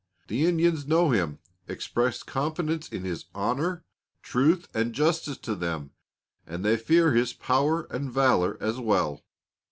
[0.29, 3.83] The Indians know him, express confidence in his honor,
[4.23, 5.91] truth, and justice to them,
[6.47, 9.21] and they fear his power and valor as well.